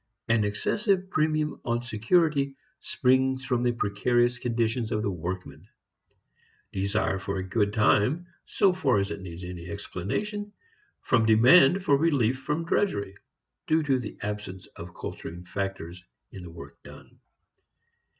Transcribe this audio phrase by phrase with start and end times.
[0.27, 5.67] An excessive premium on security springs from the precarious conditions of the workman;
[6.73, 10.53] desire for a good time, so far as it needs any explanation,
[11.03, 13.15] from demand for relief from drudgery,
[13.67, 17.19] due to the absence of culturing factors in the work done.